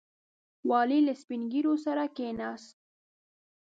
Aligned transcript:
والي 0.69 0.99
له 1.07 1.13
سپین 1.21 1.41
ږیرو 1.51 1.73
سره 1.85 2.03
کښېناست. 2.15 2.75